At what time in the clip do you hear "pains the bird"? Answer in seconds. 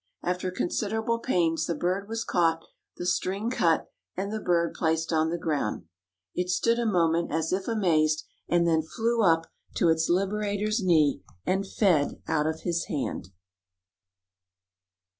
1.19-2.07